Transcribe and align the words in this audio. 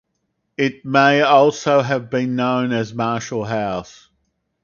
It 0.57 0.83
may 0.83 1.21
also 1.21 1.83
have 1.83 2.09
been 2.09 2.35
known 2.35 2.71
as 2.71 2.89
the 2.89 2.95
Marshall 2.95 3.45
House. 3.45 4.09